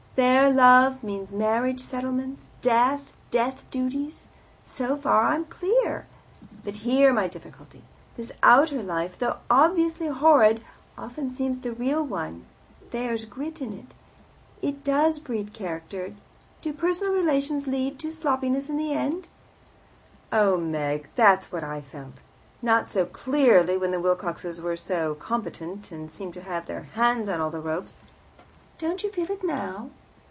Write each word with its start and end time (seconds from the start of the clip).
There 0.17 0.51
love 0.51 1.03
means 1.03 1.31
marriage 1.31 1.79
settlements, 1.79 2.43
death, 2.61 3.15
death 3.31 3.63
duties. 3.71 4.27
So 4.65 4.97
far 4.97 5.27
I'm 5.27 5.45
clear. 5.45 6.05
But 6.65 6.75
here 6.77 7.13
my 7.13 7.27
difficulty. 7.29 7.81
This 8.17 8.33
outer 8.43 8.83
life, 8.83 9.17
though 9.17 9.37
obviously 9.49 10.09
horrid, 10.09 10.63
often 10.97 11.31
seems 11.31 11.61
the 11.61 11.71
real 11.71 12.05
one 12.05 12.45
there's 12.91 13.23
grit 13.23 13.61
in 13.61 13.71
it. 13.73 13.93
It 14.61 14.83
does 14.83 15.17
breed 15.17 15.53
character. 15.53 16.13
Do 16.61 16.73
personal 16.73 17.13
relations 17.13 17.65
lead 17.65 17.97
to 17.99 18.11
sloppiness 18.11 18.67
in 18.69 18.75
the 18.77 18.91
end?" 18.93 19.27
"Oh, 20.31 20.57
Meg, 20.57 21.07
that's 21.15 21.51
what 21.53 21.63
I 21.63 21.79
felt, 21.81 22.03
only 22.03 22.21
not 22.61 22.89
so 22.89 23.05
clearly, 23.05 23.77
when 23.77 23.91
the 23.91 23.99
Wilcoxes 24.01 24.59
were 24.61 24.75
so 24.77 25.15
competent, 25.15 25.89
and 25.91 26.11
seemed 26.11 26.33
to 26.33 26.41
have 26.41 26.65
their 26.65 26.83
hands 26.95 27.29
on 27.29 27.39
all 27.39 27.49
the 27.49 27.61
ropes." 27.61 27.93
"Don't 28.77 29.03
you 29.03 29.09
feel 29.09 29.31
it 29.31 29.43
now?" 29.43 29.89